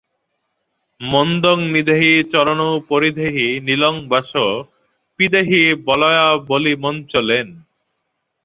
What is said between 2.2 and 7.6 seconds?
চরণৌ পরিধেহি নীলং bus পিধেহি বলয়াবলিমঞ্চলেন।